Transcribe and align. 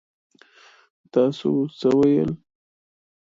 تاسو 1.13 1.49
څه 1.79 1.89
ويل؟ 1.97 2.31